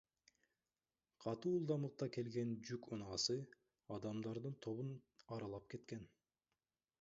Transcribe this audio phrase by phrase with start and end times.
[1.25, 3.37] Катуу ылдамдыкта келген жүк унаасы
[3.99, 4.91] адамдардын тобун
[5.37, 6.03] аралап кеткен.